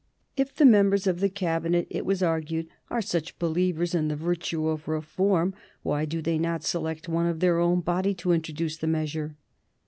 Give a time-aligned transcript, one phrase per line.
[0.35, 4.67] If the members of the Cabinet, it was argued, are such believers in the virtue
[4.67, 8.87] of reform, why do they not select one of their own body to introduce the
[8.87, 9.35] measure?